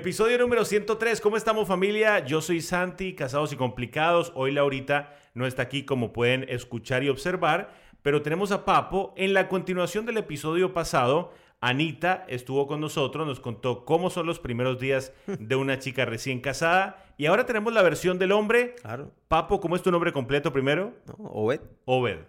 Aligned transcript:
Episodio 0.00 0.38
número 0.38 0.64
103. 0.64 1.20
¿Cómo 1.20 1.36
estamos 1.36 1.68
familia? 1.68 2.24
Yo 2.24 2.40
soy 2.40 2.62
Santi, 2.62 3.14
casados 3.14 3.52
y 3.52 3.56
complicados. 3.56 4.32
Hoy 4.34 4.50
Laurita 4.50 5.14
no 5.34 5.46
está 5.46 5.60
aquí 5.60 5.84
como 5.84 6.14
pueden 6.14 6.46
escuchar 6.48 7.04
y 7.04 7.10
observar, 7.10 7.74
pero 8.00 8.22
tenemos 8.22 8.50
a 8.50 8.64
Papo. 8.64 9.12
En 9.18 9.34
la 9.34 9.46
continuación 9.46 10.06
del 10.06 10.16
episodio 10.16 10.72
pasado, 10.72 11.34
Anita 11.60 12.24
estuvo 12.28 12.66
con 12.66 12.80
nosotros, 12.80 13.26
nos 13.26 13.40
contó 13.40 13.84
cómo 13.84 14.08
son 14.08 14.24
los 14.24 14.38
primeros 14.38 14.80
días 14.80 15.12
de 15.26 15.54
una 15.54 15.78
chica 15.78 16.06
recién 16.06 16.40
casada. 16.40 17.04
Y 17.18 17.26
ahora 17.26 17.44
tenemos 17.44 17.74
la 17.74 17.82
versión 17.82 18.18
del 18.18 18.32
hombre. 18.32 18.76
Claro. 18.80 19.12
Papo, 19.28 19.60
¿cómo 19.60 19.76
es 19.76 19.82
tu 19.82 19.90
nombre 19.90 20.14
completo 20.14 20.50
primero? 20.50 20.94
No, 21.08 21.26
Obed. 21.26 21.60
Obed. 21.84 22.20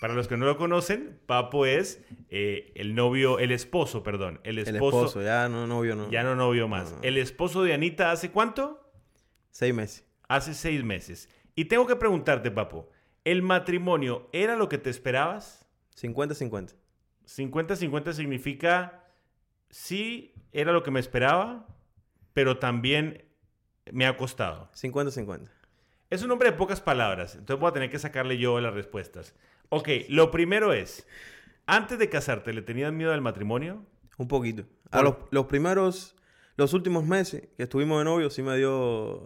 Para 0.00 0.14
los 0.14 0.28
que 0.28 0.36
no 0.38 0.46
lo 0.46 0.56
conocen, 0.56 1.20
Papo 1.26 1.66
es 1.66 2.02
eh, 2.30 2.72
el 2.74 2.94
novio, 2.94 3.38
el 3.38 3.52
esposo, 3.52 4.02
perdón. 4.02 4.40
El 4.44 4.58
El 4.58 4.66
esposo. 4.66 5.04
esposo, 5.04 5.22
ya 5.22 5.48
no 5.48 5.66
novio, 5.66 5.94
no. 5.94 6.10
Ya 6.10 6.22
no 6.22 6.34
novio 6.34 6.68
más. 6.68 6.90
No, 6.90 6.96
no. 6.96 7.02
El 7.02 7.18
esposo 7.18 7.62
de 7.62 7.74
Anita 7.74 8.10
hace 8.10 8.30
cuánto? 8.30 8.90
Seis 9.50 9.74
meses. 9.74 10.06
Hace 10.26 10.54
seis 10.54 10.82
meses. 10.82 11.28
Y 11.54 11.66
tengo 11.66 11.86
que 11.86 11.96
preguntarte, 11.96 12.50
Papo, 12.50 12.88
¿el 13.24 13.42
matrimonio 13.42 14.30
era 14.32 14.56
lo 14.56 14.68
que 14.70 14.78
te 14.78 14.88
esperabas? 14.88 15.66
50-50. 16.00 16.74
50-50 17.26 18.12
significa, 18.14 19.04
sí, 19.68 20.32
era 20.52 20.72
lo 20.72 20.82
que 20.82 20.90
me 20.90 21.00
esperaba, 21.00 21.66
pero 22.32 22.58
también 22.58 23.24
me 23.92 24.06
ha 24.06 24.16
costado. 24.16 24.70
50-50. 24.72 25.48
Es 26.08 26.22
un 26.22 26.30
hombre 26.30 26.50
de 26.50 26.56
pocas 26.56 26.80
palabras, 26.80 27.34
entonces 27.34 27.60
voy 27.60 27.68
a 27.68 27.72
tener 27.72 27.90
que 27.90 27.98
sacarle 27.98 28.38
yo 28.38 28.58
las 28.60 28.74
respuestas. 28.74 29.34
Ok, 29.70 29.88
lo 30.08 30.30
primero 30.30 30.72
es, 30.72 31.06
antes 31.66 31.98
de 31.98 32.08
casarte, 32.08 32.52
¿le 32.52 32.62
tenías 32.62 32.92
miedo 32.92 33.12
al 33.12 33.20
matrimonio? 33.22 33.84
Un 34.18 34.28
poquito. 34.28 34.64
A 34.90 35.02
los, 35.02 35.14
los 35.30 35.46
primeros, 35.46 36.16
los 36.56 36.74
últimos 36.74 37.06
meses 37.06 37.48
que 37.56 37.62
estuvimos 37.62 37.98
de 38.00 38.04
novio, 38.04 38.28
sí 38.30 38.42
me 38.42 38.56
dio, 38.56 39.24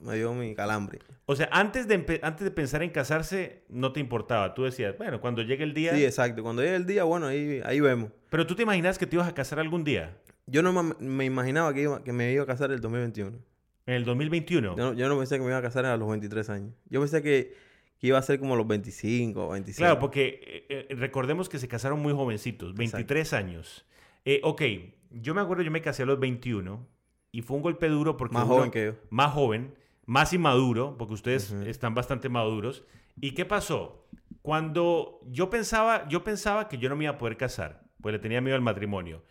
me 0.00 0.16
dio 0.16 0.32
mi 0.34 0.54
calambre. 0.54 1.00
O 1.26 1.36
sea, 1.36 1.48
antes 1.52 1.86
de, 1.86 2.20
antes 2.22 2.44
de 2.44 2.50
pensar 2.50 2.82
en 2.82 2.90
casarse, 2.90 3.62
no 3.68 3.92
te 3.92 4.00
importaba. 4.00 4.54
Tú 4.54 4.64
decías, 4.64 4.96
bueno, 4.98 5.20
cuando 5.20 5.42
llegue 5.42 5.64
el 5.64 5.72
día... 5.74 5.94
Sí, 5.94 6.04
exacto. 6.04 6.42
Cuando 6.42 6.62
llegue 6.62 6.76
el 6.76 6.86
día, 6.86 7.04
bueno, 7.04 7.26
ahí, 7.26 7.60
ahí 7.64 7.80
vemos. 7.80 8.10
Pero 8.30 8.46
tú 8.46 8.54
te 8.54 8.62
imaginas 8.62 8.98
que 8.98 9.06
te 9.06 9.16
ibas 9.16 9.28
a 9.28 9.34
casar 9.34 9.60
algún 9.60 9.84
día, 9.84 10.16
Yo 10.46 10.62
no 10.62 10.72
me 10.82 11.24
imaginaba 11.24 11.72
que, 11.72 11.82
iba, 11.82 12.02
que 12.02 12.12
me 12.12 12.32
iba 12.32 12.42
a 12.42 12.46
casar 12.46 12.70
el 12.72 12.80
2021. 12.80 13.38
en 13.86 13.94
el 13.94 14.04
2021. 14.04 14.76
Yo 14.76 14.82
no, 14.82 14.92
yo 14.94 15.08
no 15.08 15.18
pensé 15.18 15.36
que 15.36 15.42
me 15.42 15.48
iba 15.48 15.58
a 15.58 15.62
casar 15.62 15.84
a 15.86 15.96
los 15.96 16.08
23 16.08 16.50
años. 16.50 16.74
Yo 16.90 17.00
pensé 17.00 17.22
que, 17.22 17.54
que 17.98 18.08
iba 18.08 18.18
a 18.18 18.22
ser 18.22 18.38
como 18.38 18.56
los 18.56 18.66
25 18.66 19.46
o 19.46 19.50
26. 19.52 19.78
Claro, 19.78 19.98
porque 19.98 20.40
eh, 20.68 20.86
eh, 20.90 20.94
recordemos 20.94 21.48
que 21.48 21.58
se 21.58 21.68
casaron 21.68 22.00
muy 22.00 22.12
jovencitos, 22.12 22.74
23 22.74 23.32
años. 23.32 23.86
Eh, 24.24 24.40
ok, 24.42 24.62
yo 25.10 25.34
me 25.34 25.40
acuerdo, 25.40 25.62
yo 25.62 25.70
me 25.70 25.80
casé 25.82 26.02
a 26.02 26.06
los 26.06 26.18
21 26.18 26.86
y 27.32 27.42
fue 27.42 27.56
un 27.56 27.62
golpe 27.62 27.88
duro 27.88 28.16
porque... 28.16 28.34
Más 28.34 28.44
uno- 28.44 28.54
joven 28.56 28.70
que 28.70 28.86
yo. 28.86 28.92
Más 29.10 29.32
joven, 29.32 29.74
más 30.06 30.32
inmaduro, 30.32 30.96
porque 30.98 31.14
ustedes 31.14 31.50
Ujú. 31.50 31.62
están 31.62 31.94
bastante 31.94 32.28
maduros. 32.28 32.84
¿Y 33.20 33.32
qué 33.32 33.44
pasó? 33.44 34.06
Cuando 34.42 35.20
yo 35.30 35.48
pensaba, 35.50 36.06
yo 36.08 36.22
pensaba 36.24 36.68
que 36.68 36.78
yo 36.78 36.88
no 36.88 36.96
me 36.96 37.04
iba 37.04 37.14
a 37.14 37.18
poder 37.18 37.36
casar, 37.36 37.84
pues 38.02 38.12
le 38.12 38.18
tenía 38.18 38.40
miedo 38.40 38.56
al 38.56 38.62
matrimonio. 38.62 39.22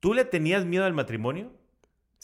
¿Tú 0.00 0.14
le 0.14 0.24
tenías 0.24 0.64
miedo 0.64 0.84
al 0.84 0.94
matrimonio? 0.94 1.52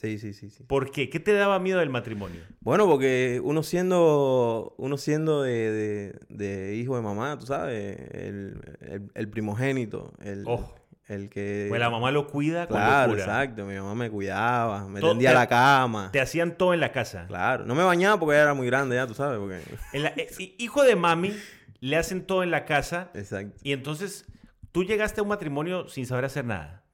Sí, 0.00 0.16
sí, 0.18 0.32
sí, 0.32 0.48
sí. 0.50 0.62
¿Por 0.62 0.92
qué? 0.92 1.10
¿Qué 1.10 1.18
te 1.18 1.32
daba 1.32 1.58
miedo 1.58 1.80
del 1.80 1.90
matrimonio? 1.90 2.40
Bueno, 2.60 2.86
porque 2.86 3.40
uno 3.42 3.64
siendo, 3.64 4.74
uno 4.78 4.96
siendo 4.96 5.42
de, 5.42 5.72
de- 5.72 6.20
de 6.28 6.76
hijo 6.76 6.94
de 6.94 7.02
mamá, 7.02 7.36
tú 7.36 7.46
sabes, 7.46 7.98
el, 8.14 8.60
el- 8.80 9.10
el 9.12 9.28
primogénito, 9.28 10.12
el, 10.22 10.44
el 11.08 11.28
que... 11.28 11.66
Pues 11.68 11.80
la 11.80 11.90
mamá 11.90 12.12
lo 12.12 12.28
cuida 12.28 12.68
Claro, 12.68 13.14
exacto. 13.14 13.64
Mi 13.64 13.74
mamá 13.74 13.96
me 13.96 14.08
cuidaba, 14.08 14.86
me 14.86 15.00
Todo- 15.00 15.10
tendía 15.10 15.30
te- 15.30 15.34
la 15.34 15.46
cama. 15.48 16.10
Te 16.12 16.20
hacían 16.20 16.56
todo 16.56 16.74
en 16.74 16.80
la 16.80 16.92
casa. 16.92 17.26
Claro. 17.26 17.64
No 17.66 17.74
me 17.74 17.82
bañaba 17.82 18.20
porque 18.20 18.34
ella 18.36 18.42
era 18.44 18.54
muy 18.54 18.68
grande 18.68 18.94
ya, 18.94 19.06
tú 19.08 19.14
sabes, 19.14 19.38
porque... 19.40 19.60
En 19.92 20.04
la- 20.04 20.10
eh, 20.10 20.28
hi- 20.38 20.54
hijo 20.58 20.84
de 20.84 20.94
mami, 20.94 21.34
le 21.80 21.96
hacen 21.96 22.24
todo 22.24 22.44
en 22.44 22.52
la 22.52 22.64
casa 22.66 23.10
Exacto. 23.14 23.56
y 23.64 23.72
entonces 23.72 24.26
tú 24.70 24.84
llegaste 24.84 25.18
a 25.18 25.22
un 25.24 25.28
matrimonio 25.30 25.88
sin 25.88 26.06
saber 26.06 26.24
hacer 26.24 26.44
nada. 26.44 26.84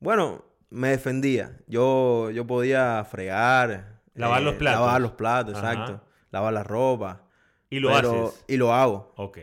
Bueno, 0.00 0.46
me 0.70 0.88
defendía. 0.90 1.58
Yo, 1.66 2.30
yo 2.30 2.46
podía 2.46 3.04
fregar. 3.04 3.70
eh, 3.70 3.84
Lavar 4.14 4.42
los 4.42 4.54
platos. 4.54 4.80
Lavar 4.80 5.00
los 5.00 5.12
platos, 5.12 5.54
Ajá. 5.56 5.72
exacto. 5.72 6.04
Lavar 6.30 6.52
la 6.52 6.62
ropa. 6.64 7.22
Y 7.70 7.80
lo 7.80 7.90
pero- 7.92 8.28
haces. 8.28 8.44
Y 8.48 8.56
lo 8.56 8.72
hago. 8.74 9.12
Ok. 9.16 9.38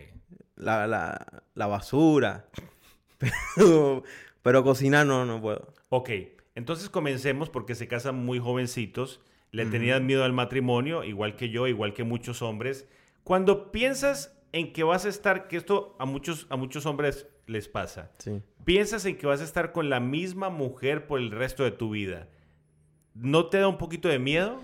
la, 0.56 0.88
la, 0.88 1.44
la 1.54 1.68
basura. 1.68 2.46
Pero, 3.56 4.04
pero 4.42 4.64
cocinar 4.64 5.06
no, 5.06 5.26
no 5.26 5.42
puedo. 5.42 5.74
Ok. 5.90 6.10
Entonces 6.54 6.90
comencemos 6.90 7.50
porque 7.50 7.74
se 7.76 7.88
casan 7.88 8.16
muy 8.26 8.40
jovencitos. 8.40 9.22
Le 9.52 9.66
tenías 9.66 10.02
miedo 10.02 10.24
al 10.26 10.34
matrimonio, 10.34 11.04
igual 11.04 11.36
que 11.38 11.50
yo, 11.50 11.66
igual 11.68 11.94
que 11.94 12.04
muchos 12.04 12.42
hombres. 12.42 12.88
Cuando 13.24 13.72
piensas 13.72 14.38
en 14.52 14.74
que 14.74 14.84
vas 14.84 15.06
a 15.06 15.10
estar, 15.10 15.48
que 15.48 15.56
esto 15.58 15.96
a 15.98 16.06
muchos, 16.06 16.46
a 16.50 16.58
muchos 16.58 16.86
hombres 16.86 17.26
les 17.48 17.68
pasa, 17.68 18.12
Sí. 18.18 18.42
piensas 18.64 19.06
en 19.06 19.18
que 19.18 19.28
vas 19.28 19.42
a 19.42 19.44
estar 19.44 19.72
con 19.72 19.90
la 19.90 20.00
misma 20.00 20.50
mujer 20.50 21.08
por 21.08 21.20
el 21.20 21.32
resto 21.32 21.64
de 21.64 21.72
tu 21.72 21.92
vida. 21.92 22.28
¿No 23.14 23.48
te 23.50 23.60
da 23.60 23.68
un 23.68 23.78
poquito 23.78 24.08
de 24.10 24.20
miedo? 24.20 24.62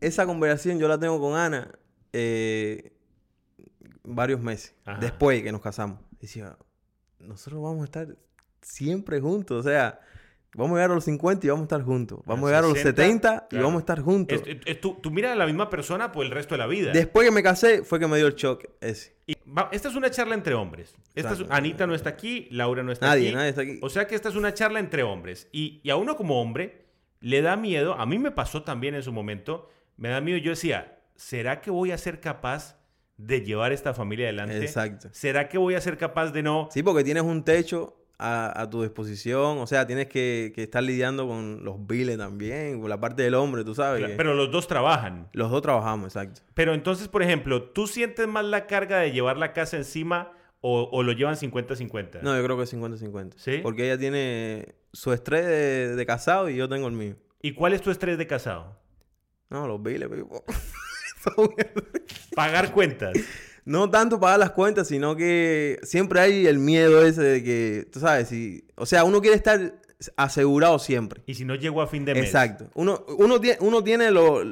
Esa 0.00 0.26
conversación 0.26 0.78
yo 0.78 0.86
la 0.88 0.98
tengo 0.98 1.18
con 1.20 1.34
Ana 1.36 1.72
eh, 2.12 2.92
varios 4.02 4.40
meses 4.40 4.74
Ajá. 4.84 5.00
después 5.00 5.42
que 5.42 5.50
nos 5.52 5.60
casamos. 5.60 5.98
Decía, 6.20 6.56
nosotros 7.18 7.62
vamos 7.62 7.82
a 7.82 7.84
estar 7.84 8.16
siempre 8.62 9.20
juntos. 9.20 9.64
O 9.64 9.68
sea, 9.68 10.00
vamos 10.54 10.72
a 10.72 10.74
llegar 10.76 10.90
a 10.90 10.94
los 10.94 11.04
50 11.04 11.46
y 11.46 11.50
vamos 11.50 11.62
a 11.62 11.64
estar 11.64 11.82
juntos. 11.82 12.20
Vamos 12.26 12.44
a 12.44 12.48
llegar 12.48 12.64
a 12.64 12.68
los 12.68 12.76
60, 12.78 13.02
70 13.02 13.46
y 13.46 13.48
claro. 13.50 13.64
vamos 13.66 13.78
a 13.78 13.82
estar 13.82 14.00
juntos. 14.00 14.42
Es- 14.46 14.56
es- 14.64 14.80
tú, 14.80 14.94
tú 15.02 15.10
miras 15.10 15.32
a 15.32 15.36
la 15.36 15.46
misma 15.46 15.70
persona 15.70 16.12
por 16.12 16.24
el 16.24 16.30
resto 16.30 16.54
de 16.54 16.58
la 16.58 16.66
vida. 16.66 16.92
Después 16.92 17.26
que 17.26 17.34
me 17.34 17.42
casé 17.42 17.82
fue 17.82 17.98
que 17.98 18.06
me 18.06 18.16
dio 18.18 18.26
el 18.26 18.34
shock 18.34 18.64
ese. 18.80 19.16
Y 19.26 19.33
va- 19.46 19.68
esta 19.72 19.88
es 19.88 19.94
una 19.94 20.10
charla 20.10 20.34
entre 20.34 20.54
hombres. 20.54 20.94
Esta 21.14 21.32
es-. 21.32 21.44
Anita 21.50 21.86
no 21.86 21.94
está 21.94 22.10
aquí, 22.10 22.48
Laura 22.50 22.82
no 22.82 22.92
está 22.92 23.06
Nadie, 23.08 23.28
aquí. 23.28 23.34
nadie 23.36 23.48
está 23.50 23.62
aquí. 23.62 23.78
O 23.82 23.88
sea 23.90 24.06
que 24.06 24.14
esta 24.14 24.28
es 24.28 24.36
una 24.36 24.54
charla 24.54 24.78
entre 24.80 25.02
hombres. 25.02 25.48
Y, 25.52 25.80
y 25.82 25.90
a 25.90 25.96
uno 25.96 26.16
como 26.16 26.40
hombre 26.40 26.84
le 27.20 27.40
da 27.42 27.56
miedo, 27.56 27.94
a 27.94 28.06
mí 28.06 28.18
me 28.18 28.30
pasó 28.30 28.62
también 28.62 28.94
en 28.94 29.02
su 29.02 29.12
momento, 29.12 29.70
me 29.96 30.08
da 30.10 30.20
miedo, 30.20 30.38
yo 30.38 30.50
decía, 30.50 30.98
¿será 31.16 31.60
que 31.60 31.70
voy 31.70 31.90
a 31.90 31.98
ser 31.98 32.20
capaz 32.20 32.78
de 33.16 33.42
llevar 33.42 33.72
esta 33.72 33.94
familia 33.94 34.26
adelante? 34.26 34.58
Exacto. 34.58 35.08
¿Será 35.12 35.48
que 35.48 35.56
voy 35.56 35.74
a 35.74 35.80
ser 35.80 35.96
capaz 35.96 36.32
de 36.32 36.42
no... 36.42 36.68
Sí, 36.70 36.82
porque 36.82 37.04
tienes 37.04 37.22
un 37.22 37.44
techo 37.44 37.96
a, 38.18 38.60
a 38.60 38.70
tu 38.70 38.82
disposición. 38.82 39.58
O 39.58 39.66
sea, 39.66 39.86
tienes 39.86 40.06
que, 40.08 40.52
que 40.54 40.62
estar 40.62 40.82
lidiando 40.82 41.26
con 41.26 41.64
los 41.64 41.86
biles 41.86 42.18
también, 42.18 42.80
con 42.80 42.88
la 42.90 43.00
parte 43.00 43.22
del 43.22 43.34
hombre, 43.34 43.64
tú 43.64 43.74
sabes. 43.74 44.12
Pero 44.16 44.34
los 44.34 44.50
dos 44.50 44.66
trabajan. 44.68 45.28
Los 45.32 45.50
dos 45.50 45.62
trabajamos, 45.62 46.06
exacto. 46.14 46.40
Pero 46.54 46.74
entonces, 46.74 47.08
por 47.08 47.22
ejemplo, 47.22 47.62
¿tú 47.70 47.86
sientes 47.86 48.26
más 48.26 48.44
la 48.44 48.66
carga 48.66 48.98
de 48.98 49.12
llevar 49.12 49.36
la 49.36 49.52
casa 49.52 49.76
encima 49.76 50.32
o, 50.60 50.88
o 50.90 51.02
lo 51.02 51.12
llevan 51.12 51.34
50-50? 51.36 52.22
No, 52.22 52.36
yo 52.36 52.44
creo 52.44 52.56
que 52.56 52.62
es 52.64 52.74
50-50. 52.74 53.34
¿Sí? 53.36 53.60
Porque 53.62 53.84
ella 53.84 53.98
tiene 53.98 54.74
su 54.92 55.12
estrés 55.12 55.44
de, 55.46 55.96
de 55.96 56.06
casado 56.06 56.48
y 56.48 56.56
yo 56.56 56.68
tengo 56.68 56.86
el 56.88 56.94
mío. 56.94 57.16
¿Y 57.42 57.52
cuál 57.52 57.74
es 57.74 57.82
tu 57.82 57.90
estrés 57.90 58.16
de 58.16 58.26
casado? 58.26 58.78
No, 59.50 59.68
los 59.68 59.82
biles, 59.82 60.08
pipo. 60.08 60.44
Pagar 62.34 62.72
cuentas. 62.72 63.12
No 63.64 63.88
tanto 63.90 64.20
pagar 64.20 64.38
las 64.38 64.50
cuentas, 64.50 64.88
sino 64.88 65.16
que 65.16 65.78
siempre 65.82 66.20
hay 66.20 66.46
el 66.46 66.58
miedo 66.58 67.04
ese 67.04 67.22
de 67.22 67.42
que, 67.44 67.86
tú 67.92 68.00
sabes, 68.00 68.28
si... 68.28 68.64
O 68.76 68.86
sea, 68.86 69.04
uno 69.04 69.20
quiere 69.20 69.36
estar 69.36 69.74
asegurado 70.16 70.78
siempre. 70.78 71.22
Y 71.26 71.34
si 71.34 71.44
no 71.44 71.54
llego 71.54 71.80
a 71.80 71.86
fin 71.86 72.04
de 72.04 72.14
mes. 72.14 72.24
Exacto. 72.24 72.66
Uno, 72.74 73.04
uno, 73.18 73.40
tie- 73.40 73.56
uno 73.60 73.82
tiene 73.82 74.10
lo, 74.10 74.42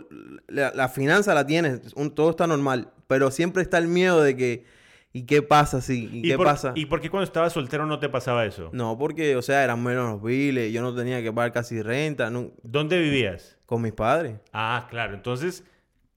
la, 0.49 0.73
la 0.75 0.89
finanza 0.89 1.35
la 1.35 1.47
tiene, 1.47 1.79
un- 1.95 2.15
todo 2.15 2.31
está 2.31 2.47
normal, 2.47 2.91
pero 3.07 3.31
siempre 3.31 3.63
está 3.63 3.77
el 3.79 3.87
miedo 3.89 4.23
de 4.23 4.35
que, 4.35 4.65
¿y 5.13 5.25
qué 5.27 5.43
pasa 5.43 5.83
si? 5.83 6.09
¿Y, 6.11 6.23
qué 6.23 6.37
por, 6.37 6.47
pasa? 6.47 6.73
¿Y 6.75 6.87
por 6.87 7.03
qué 7.03 7.11
cuando 7.11 7.25
estabas 7.25 7.53
soltero 7.53 7.85
no 7.85 7.99
te 7.99 8.09
pasaba 8.09 8.47
eso? 8.47 8.71
No, 8.73 8.97
porque, 8.97 9.37
o 9.37 9.43
sea, 9.43 9.63
eran 9.63 9.83
menos 9.83 10.11
los 10.13 10.23
biles, 10.23 10.73
yo 10.73 10.81
no 10.81 10.95
tenía 10.95 11.21
que 11.23 11.31
pagar 11.33 11.53
casi 11.53 11.83
renta, 11.83 12.31
no- 12.31 12.53
¿Dónde 12.63 12.99
vivías? 12.99 13.59
con 13.67 13.83
mis 13.83 13.93
padres. 13.93 14.37
Ah, 14.55 14.87
claro. 14.89 15.13
Entonces, 15.15 15.65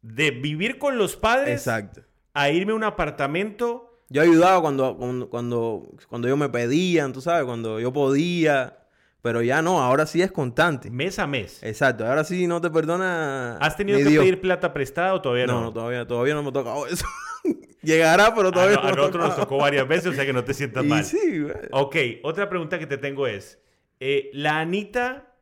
de 0.01 0.31
vivir 0.31 0.77
con 0.77 0.98
los 0.98 1.18
padres 1.18 1.50
Exacto. 1.59 2.03
A 2.35 2.49
irme 2.51 2.73
a 2.73 2.75
un 2.75 2.83
apartamento. 2.83 3.99
Yo 4.09 4.21
ayudaba 4.21 4.61
cuando, 4.61 4.95
cuando, 4.97 5.29
cuando, 5.29 5.83
cuando 6.07 6.27
ellos 6.27 6.37
me 6.37 6.49
pedían, 6.49 7.11
tú 7.11 7.21
sabes, 7.21 7.45
cuando 7.45 7.79
yo 7.79 7.91
podía, 7.91 8.77
pero 9.23 9.41
ya 9.41 9.63
no, 9.63 9.81
ahora 9.81 10.05
sí 10.05 10.21
es 10.21 10.31
constante. 10.31 10.91
mes 10.91 11.17
a 11.17 11.25
mes. 11.25 11.63
Exacto, 11.63 12.05
ahora 12.05 12.23
sí 12.23 12.45
no 12.45 12.61
te 12.61 12.69
perdona. 12.69 13.57
¿Has 13.57 13.75
tenido 13.75 13.97
ni 13.97 14.03
que 14.03 14.09
Dios. 14.11 14.23
pedir 14.23 14.39
plata 14.41 14.71
prestada 14.73 15.15
o 15.15 15.21
todavía 15.21 15.47
no? 15.47 15.53
No, 15.53 15.61
no, 15.63 15.73
todavía, 15.73 16.05
todavía 16.07 16.35
no 16.35 16.43
me 16.43 16.49
ha 16.49 16.53
tocado 16.53 16.85
eso. 16.85 17.05
Llegará, 17.81 18.33
pero 18.35 18.49
a, 18.49 18.51
todavía 18.51 18.75
no- 18.77 18.81
a 18.81 18.85
no 18.85 18.89
ha 18.89 18.95
nosotros 18.95 19.27
nos 19.27 19.35
tocó 19.35 19.57
varias 19.57 19.88
veces, 19.88 20.07
o 20.07 20.13
sea 20.13 20.25
que 20.25 20.33
no 20.33 20.43
te 20.43 20.53
sientas 20.53 20.83
Y 20.83 20.88
mal. 20.88 21.03
sí, 21.03 21.39
güey. 21.41 21.53
Ok, 21.71 21.95
otra 22.23 22.49
pregunta 22.49 22.77
que 22.79 22.88
te 22.88 22.97
tengo 22.97 23.27
es, 23.27 23.59
eh, 23.99 24.29
la 24.33 24.59
Anita 24.59 25.33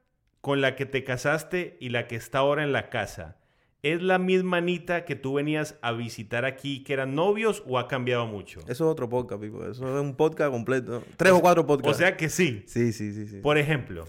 con 0.42 0.60
la 0.62 0.76
que 0.76 0.86
te 0.86 1.04
casaste 1.04 1.78
y 1.80 1.90
la 1.90 2.08
que 2.08 2.16
está 2.18 2.40
ahora 2.40 2.64
en 2.64 2.72
la 2.74 2.90
casa, 2.90 3.38
¿es 3.84 4.02
la 4.02 4.18
misma 4.18 4.58
Anita 4.58 5.06
que 5.06 5.16
tú 5.16 5.34
venías 5.36 5.78
a 5.82 5.92
visitar 5.92 6.46
aquí, 6.46 6.84
que 6.84 6.94
eran 6.94 7.14
novios 7.16 7.62
o 7.68 7.78
ha 7.78 7.88
cambiado 7.88 8.26
mucho? 8.26 8.62
Eso 8.62 8.72
es 8.72 8.82
otro 8.82 9.08
podcast, 9.10 9.42
Pipo. 9.42 9.64
Eso 9.66 9.96
es 9.96 10.02
un 10.02 10.16
podcast 10.16 10.52
completo. 10.52 11.04
Tres 11.18 11.34
o 11.34 11.42
cuatro 11.42 11.64
O 11.64 11.68
podcasts. 11.68 11.98
sea 11.98 12.18
que 12.18 12.30
sí. 12.30 12.64
Sí, 12.66 12.92
sí, 12.94 13.14
sí, 13.14 13.28
sí. 13.28 13.40
Por 13.42 13.58
ejemplo, 13.58 14.06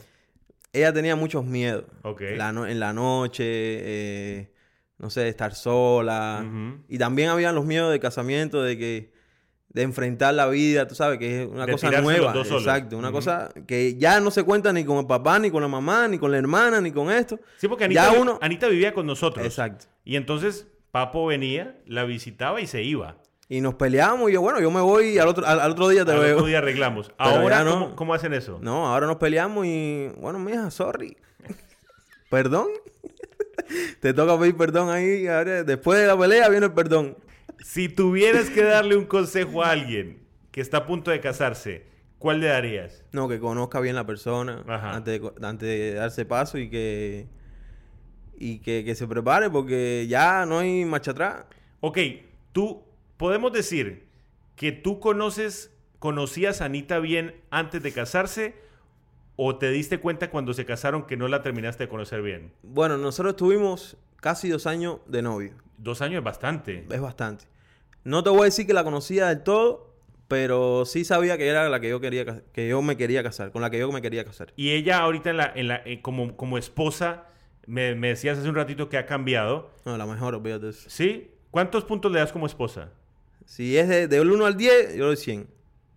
ella 0.73 0.93
tenía 0.93 1.17
muchos 1.17 1.45
miedos. 1.45 1.85
Ok. 2.03 2.23
La 2.37 2.53
no- 2.53 2.67
en 2.67 2.81
la 2.81 2.93
noche, 2.93 3.45
eh, 3.47 4.53
no 4.99 5.11
sé, 5.11 5.29
estar 5.29 5.55
sola. 5.55 6.45
Y 6.89 6.99
también 6.99 7.29
habían 7.29 7.55
los 7.55 7.67
miedos 7.67 7.91
de 7.93 8.01
casamiento, 8.01 8.63
de 8.63 8.79
que 8.79 9.14
de 9.75 9.83
enfrentar 9.83 10.33
la 10.35 10.47
vida, 10.47 10.87
tú 10.89 10.95
sabes, 10.95 11.19
que 11.19 11.43
es 11.43 11.49
una 11.49 11.67
De 11.67 11.73
cosa 11.73 11.91
nueva. 12.01 12.33
Exacto, 12.35 12.97
una 12.97 13.11
cosa 13.13 13.51
que 13.67 13.97
ya 13.97 14.21
no 14.21 14.31
se 14.31 14.43
cuenta 14.45 14.73
ni 14.73 14.85
con 14.85 14.99
el 14.99 15.07
papá, 15.07 15.39
ni 15.41 15.51
con 15.51 15.61
la 15.63 15.69
mamá, 15.69 16.09
ni 16.09 16.17
con 16.17 16.31
la 16.31 16.39
hermana, 16.39 16.81
ni 16.81 16.93
con 16.93 17.11
esto. 17.11 17.39
Sí, 17.59 17.67
porque 17.69 17.85
Anita, 17.85 18.07
Ya 18.07 18.13
vi- 18.15 18.19
uno- 18.21 18.39
Anita 18.41 18.69
vivía 18.69 18.95
con 18.95 19.05
nosotros. 19.05 19.45
Exacto. 19.45 19.87
Y 20.05 20.17
entonces 20.17 20.69
Papo 20.93 21.27
venía, 21.27 21.77
la 21.87 22.05
visitaba 22.05 22.61
y 22.61 22.69
se 22.69 22.83
iba. 22.85 23.17
Y 23.49 23.61
nos 23.61 23.75
peleamos 23.75 24.31
y 24.31 24.35
yo, 24.35 24.41
bueno, 24.41 24.61
yo 24.61 24.71
me 24.71 24.81
voy 24.81 25.09
y 25.09 25.19
al 25.19 25.27
otro, 25.29 25.45
al, 25.45 25.59
al 25.61 25.73
otro 25.73 25.89
día 25.89 26.05
te 26.05 26.13
Al 26.13 26.21
veo. 26.21 26.37
otro 26.37 26.47
día 26.47 26.59
arreglamos. 26.59 27.09
Pero 27.19 27.31
Ahora, 27.31 27.65
no. 27.65 27.73
¿cómo, 27.73 27.97
cómo 27.97 28.15
hacen 28.15 28.33
eso? 28.33 28.59
No, 28.63 28.87
ahora 28.87 29.07
nos 29.09 29.17
peleamos 29.17 29.67
y, 29.67 30.09
bueno, 30.19 30.39
mija, 30.39 30.71
sorry. 30.71 31.17
perdón. 32.31 32.69
te 34.01 34.15
toca 34.15 34.39
pedir 34.39 34.57
perdón 34.57 34.89
ahí. 34.91 35.27
ahora, 35.27 35.65
después 35.65 35.99
de 35.99 36.07
la 36.07 36.17
pelea 36.17 36.49
viene 36.49 36.67
el 36.67 36.73
perdón. 36.73 37.17
Si 37.61 37.89
tuvieras 37.89 38.51
que 38.51 38.63
darle 38.63 38.97
un 38.97 39.05
consejo 39.07 39.63
a 39.63 39.71
alguien 39.71 40.19
que 40.51 40.61
está 40.61 40.79
a 40.79 40.87
punto 40.87 41.11
de 41.11 41.21
casarse, 41.21 41.85
¿cuál 42.19 42.41
le 42.41 42.47
darías? 42.49 43.05
No, 43.13 43.29
que 43.29 43.39
conozca 43.41 43.81
bien 43.81 43.95
la 43.95 44.07
persona 44.07 44.65
Ajá. 44.67 44.95
antes 44.97 45.13
de, 45.15 45.21
co- 45.21 45.35
antes 45.43 45.69
de 45.69 45.95
darse 45.95 46.25
paso 46.25 46.59
y 46.59 46.69
que 46.71 47.27
y 48.37 48.59
que, 48.59 48.85
que 48.85 48.95
se 48.95 49.07
prepare 49.07 49.49
porque 49.49 50.07
ya 50.09 50.45
no 50.47 50.59
hay 50.59 50.85
marcha 50.85 51.13
atrás. 51.13 51.45
Ok, 51.81 51.99
tú, 52.53 52.83
podemos 53.17 53.53
decir 53.53 54.07
que 54.57 54.73
tú 54.73 54.99
conoces, 55.01 55.71
conocías 56.01 56.61
a 56.61 56.65
Anita 56.67 56.99
bien 56.99 57.35
antes 57.51 57.83
de 57.83 57.93
casarse 57.93 58.55
o 59.37 59.57
te 59.57 59.71
diste 59.71 59.99
cuenta 59.99 60.31
cuando 60.31 60.53
se 60.53 60.65
casaron 60.65 61.07
que 61.07 61.17
no 61.17 61.29
la 61.29 61.43
terminaste 61.43 61.85
de 61.85 61.89
conocer 61.89 62.23
bien. 62.23 62.53
Bueno, 62.63 62.99
nosotros 62.99 63.33
estuvimos 63.35 63.97
casi 64.17 64.49
dos 64.49 64.67
años 64.67 64.99
de 65.07 65.23
novio. 65.23 65.55
Dos 65.79 66.03
años 66.03 66.19
es 66.19 66.25
bastante. 66.25 66.87
Es 66.91 67.01
bastante. 67.01 67.47
No 68.05 68.23
te 68.23 68.31
voy 68.31 68.43
a 68.43 68.45
decir 68.45 68.67
que 68.67 68.75
la 68.75 68.85
conocía 68.85 69.29
del 69.29 69.43
todo, 69.43 69.95
pero 70.29 70.85
sí 70.85 71.05
sabía 71.05 71.39
que 71.39 71.47
era 71.47 71.69
la 71.69 71.81
que 71.81 71.89
yo 71.89 72.01
quería 72.01 72.43
que 72.53 72.69
yo 72.69 72.83
me 72.83 72.97
quería 72.97 73.23
casar, 73.23 73.51
con 73.51 73.63
la 73.63 73.71
que 73.71 73.79
yo 73.79 73.91
me 73.93 74.03
quería 74.03 74.25
casar. 74.25 74.53
Y 74.57 74.71
ella 74.71 74.99
ahorita 74.99 75.31
en 75.31 75.37
la, 75.37 75.53
en 75.55 75.69
la, 75.69 75.83
eh, 75.85 76.01
como, 76.03 76.37
como 76.37 76.59
esposa, 76.59 77.25
me, 77.67 77.95
me 77.95 78.09
decías 78.09 78.39
hace 78.39 78.49
un 78.49 78.55
ratito 78.55 78.89
que 78.89 78.99
ha 78.99 79.07
cambiado. 79.07 79.71
No, 79.85 79.97
la 79.97 80.07
mejor, 80.07 80.35
olvídate 80.35 80.67
de 80.67 80.71
eso. 80.71 80.91
¿Sí? 80.91 81.31
¿Cuántos 81.51 81.85
puntos 81.85 82.11
le 82.13 82.19
das 82.19 82.33
como 82.33 82.47
esposa? 82.47 82.91
Si 83.47 83.77
es 83.77 83.89
de, 83.89 84.09
del 84.09 84.31
1 84.31 84.47
al 84.47 84.57
10, 84.57 84.93
yo 84.93 85.01
le 85.01 85.05
doy 85.05 85.17
100. 85.17 85.47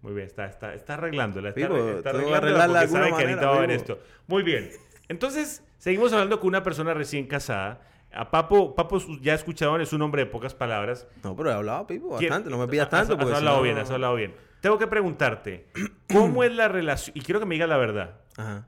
Muy 0.01 0.13
bien, 0.13 0.27
está, 0.27 0.45
está, 0.45 0.73
está 0.73 0.93
arreglándola. 0.93 1.49
Está, 1.49 1.61
Pipo, 1.61 1.75
está 1.75 2.09
arreglándola 2.11 2.81
de 2.81 2.87
porque 2.87 2.91
sabe 2.91 3.05
alguna 3.05 3.17
que 3.17 3.25
manera, 3.25 3.49
va 3.49 3.57
a 3.57 3.61
ver 3.61 3.71
esto. 3.71 3.99
Muy 4.27 4.43
bien. 4.43 4.69
Entonces, 5.09 5.63
seguimos 5.77 6.13
hablando 6.13 6.39
con 6.39 6.49
una 6.49 6.63
persona 6.63 6.93
recién 6.93 7.27
casada. 7.27 7.81
A 8.13 8.31
Papo, 8.31 8.73
Papo 8.75 8.99
ya 9.21 9.33
escuchaban, 9.33 9.81
es 9.81 9.93
un 9.93 10.01
hombre 10.01 10.23
de 10.25 10.31
pocas 10.31 10.53
palabras. 10.55 11.07
No, 11.23 11.35
pero 11.35 11.51
he 11.51 11.53
hablado, 11.53 11.85
Pipo, 11.87 12.17
¿Quién- 12.17 12.29
bastante. 12.29 12.49
No 12.49 12.57
me 12.57 12.67
pidas 12.67 12.89
tanto. 12.89 13.13
Has, 13.15 13.31
hablado 13.37 13.57
no- 13.57 13.63
bien, 13.63 13.77
has 13.77 13.91
hablado 13.91 14.15
bien. 14.15 14.33
Tengo 14.61 14.77
que 14.77 14.87
preguntarte, 14.87 15.67
¿cómo 16.11 16.43
es 16.43 16.51
la 16.51 16.67
relación? 16.67 17.15
Y 17.17 17.21
quiero 17.21 17.39
que 17.39 17.45
me 17.45 17.55
digas 17.55 17.69
la 17.69 17.77
verdad. 17.77 18.15
Ajá. 18.37 18.65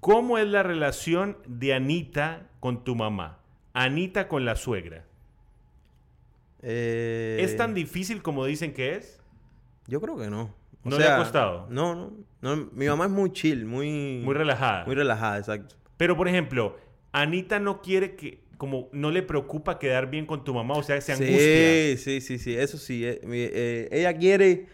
¿Cómo 0.00 0.38
es 0.38 0.46
la 0.46 0.62
relación 0.62 1.38
de 1.46 1.74
Anita 1.74 2.48
con 2.60 2.84
tu 2.84 2.94
mamá? 2.94 3.38
Anita 3.72 4.28
con 4.28 4.44
la 4.44 4.54
suegra. 4.54 5.04
Eh, 6.62 7.38
¿Es 7.40 7.56
tan 7.56 7.74
difícil 7.74 8.22
como 8.22 8.44
dicen 8.46 8.72
que 8.74 8.94
es? 8.96 9.20
Yo 9.86 10.00
creo 10.00 10.16
que 10.16 10.28
no. 10.30 10.54
O 10.84 10.90
¿No 10.90 10.98
le 10.98 11.06
ha 11.08 11.16
costado? 11.16 11.66
No, 11.70 11.94
no, 11.94 12.12
no. 12.42 12.68
Mi 12.72 12.86
mamá 12.86 13.06
es 13.06 13.10
muy 13.10 13.32
chill, 13.32 13.64
muy... 13.64 14.20
Muy 14.22 14.34
relajada. 14.34 14.84
Muy 14.84 14.94
relajada, 14.94 15.38
exacto. 15.38 15.74
Pero, 15.96 16.16
por 16.16 16.28
ejemplo, 16.28 16.76
Anita 17.12 17.58
no 17.58 17.80
quiere 17.80 18.14
que, 18.16 18.43
como, 18.56 18.88
no 18.92 19.10
le 19.10 19.22
preocupa 19.22 19.78
quedar 19.78 20.08
bien 20.10 20.26
con 20.26 20.44
tu 20.44 20.54
mamá, 20.54 20.74
o 20.74 20.82
sea, 20.82 21.00
se 21.00 21.12
angustia. 21.12 21.36
Sí, 21.38 21.96
sí, 21.96 22.20
sí, 22.20 22.38
sí. 22.38 22.56
Eso 22.56 22.78
sí. 22.78 23.04
eh, 23.04 23.20
eh, 23.22 23.88
ella 23.90 24.16
quiere 24.16 24.66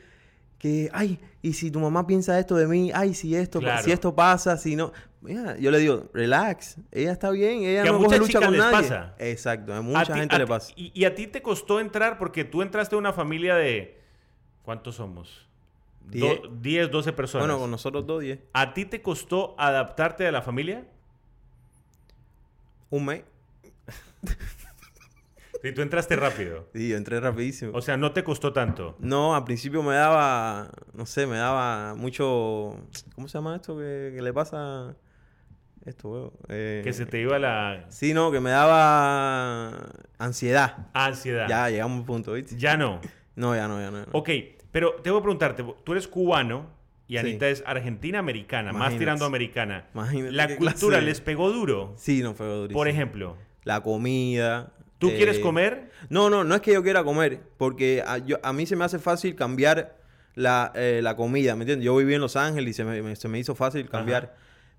que, 0.59 0.91
ay, 0.93 1.19
y 1.43 1.55
si 1.55 1.71
tu 1.71 1.81
mamá 1.81 2.07
piensa 2.07 2.39
esto 2.39 2.55
de 2.57 2.67
mí, 2.67 2.91
ay, 2.95 3.15
si 3.15 3.35
esto, 3.35 3.61
Claro. 3.61 3.83
si 3.83 3.93
esto 3.93 4.15
pasa, 4.15 4.57
si 4.59 4.77
no. 4.77 4.93
Mira, 5.23 5.57
yo 5.59 5.71
le 5.71 5.79
digo, 5.79 6.09
relax. 6.15 6.77
Ella 6.93 7.13
está 7.13 7.31
bien, 7.31 7.63
ella 7.63 7.83
Que 7.83 7.89
a 7.89 7.93
no 7.93 7.99
muchas 7.99 8.19
lucha 8.21 8.41
con 8.41 8.53
les 8.53 8.59
nadie. 8.61 8.73
pasa. 8.89 9.15
Exacto, 9.19 9.73
a 9.75 9.79
A 9.79 9.83
mucha 9.83 10.13
ti- 10.13 10.19
gente 10.19 10.35
a 10.35 10.39
le 10.39 10.47
pasa. 10.47 10.73
Y, 10.77 10.93
y 10.95 11.05
a 11.05 11.15
ti 11.15 11.27
te 11.27 11.43
costó 11.43 11.79
entrar 11.81 12.17
porque 12.19 12.45
tú 12.45 12.63
entraste 12.63 12.95
a 12.95 12.99
una 12.99 13.13
familia 13.13 13.55
de... 13.57 13.99
¿Cuántos 14.63 14.95
somos? 14.97 15.47
Diez. 16.09 16.41
Do- 16.43 16.49
10, 16.61 16.91
12 16.91 17.13
personas. 17.13 17.47
Bueno, 17.47 17.61
con 17.61 17.71
nosotros 17.71 18.07
dos, 18.07 18.21
diez. 18.23 18.39
¿A 18.55 18.73
ti 18.75 18.85
te 18.87 19.03
costó 19.03 19.55
adaptarte 19.59 20.27
a 20.27 20.33
la 20.33 20.43
familia? 20.43 20.87
Un 22.91 23.05
mes. 23.05 23.23
Si 25.63 25.73
tú 25.73 25.83
entraste 25.83 26.17
rápido. 26.17 26.69
Sí, 26.75 26.89
yo 26.89 26.97
entré 26.97 27.21
rapidísimo. 27.21 27.73
O 27.75 27.81
sea, 27.83 27.97
no 27.97 28.13
te 28.13 28.25
costó 28.25 28.53
tanto. 28.53 28.97
No, 28.99 29.35
al 29.35 29.45
principio 29.45 29.83
me 29.83 29.95
daba, 29.95 30.71
no 30.95 31.05
sé, 31.07 31.27
me 31.27 31.37
daba 31.37 31.95
mucho, 31.95 32.77
¿cómo 33.15 33.29
se 33.29 33.39
llama 33.39 33.57
esto 33.57 33.77
que, 33.77 34.13
que 34.15 34.23
le 34.23 34.33
pasa? 34.33 34.97
Esto, 35.85 36.09
huevo. 36.11 36.33
Eh, 36.49 36.83
Que 36.85 36.93
se 36.93 37.07
te 37.07 37.21
iba 37.21 37.39
la 37.39 37.87
Sí, 37.89 38.13
no, 38.13 38.31
que 38.31 38.41
me 38.41 38.51
daba 38.51 39.91
ansiedad. 40.19 40.89
ansiedad. 40.93 41.47
Ya 41.49 41.71
llegamos 41.71 41.97
a 41.97 42.01
un 42.01 42.07
punto, 42.07 42.33
¿viste? 42.35 42.57
Ya 42.59 42.77
no. 42.77 43.01
No, 43.35 43.55
ya 43.57 43.67
no, 43.69 43.81
ya 43.81 43.91
no. 43.91 43.99
ya 44.01 44.07
no. 44.07 44.13
Ok, 44.13 44.29
pero 44.71 44.95
tengo 45.03 45.19
que 45.19 45.23
preguntarte, 45.23 45.65
tú 45.85 45.93
eres 45.93 46.07
cubano 46.07 46.67
y 47.09 47.15
Sí. 47.15 47.19
Anita 47.19 47.49
es 47.49 47.63
argentina-americana, 47.67 48.73
más 48.73 48.97
tirando 48.97 49.25
americana. 49.25 49.87
Imagínate 49.95 50.33
¿La 50.33 50.47
cultura 50.57 50.99
clase 50.99 51.07
les 51.07 51.21
pegó 51.21 51.51
duro? 51.51 51.95
Sí, 51.97 52.23
no 52.23 52.35
fue 52.35 52.47
durísimo. 52.47 52.79
Por 52.79 52.87
ejemplo, 52.89 53.37
La 53.65 53.83
comida. 53.83 54.73
¿Tú 55.01 55.09
eh, 55.09 55.17
quieres 55.17 55.41
comer? 55.41 55.91
No, 56.09 56.31
no, 56.31 56.45
no 56.45 56.55
es 56.55 56.61
que 56.61 56.73
yo 56.73 56.83
quiera 56.85 57.03
comer, 57.03 57.41
porque 57.57 58.05
a, 58.07 58.19
yo- 58.19 58.39
a 58.45 58.53
mí 58.53 58.67
se 58.67 58.77
me 58.77 58.85
hace 58.85 59.01
fácil 59.01 59.35
cambiar 59.35 59.97
la, 60.37 60.71
eh, 60.77 61.01
la 61.03 61.17
comida, 61.17 61.57
¿me 61.57 61.63
entiendes? 61.65 61.85
Yo 61.85 61.97
viví 61.97 62.15
en 62.15 62.21
Los 62.21 62.37
Ángeles 62.37 62.71
y 62.71 62.75
se 62.75 62.85
me, 62.85 63.03
me- 63.03 63.17
se 63.17 63.27
me 63.27 63.41
hizo 63.41 63.57
fácil 63.57 63.89
cambiar. 63.89 64.37